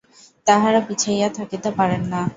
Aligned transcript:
তাঁহারা 0.47 0.79
পিছাইয়া 0.87 1.29
থাকিতে 1.37 1.69
পারেন 1.77 2.01
না। 2.13 2.21